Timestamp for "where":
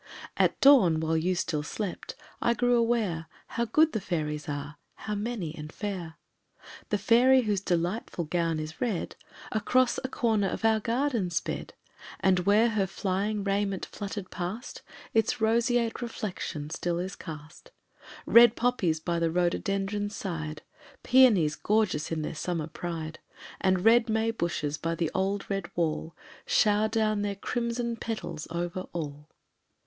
12.47-12.69